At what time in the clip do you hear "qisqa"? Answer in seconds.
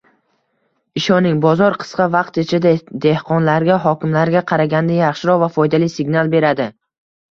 1.83-2.07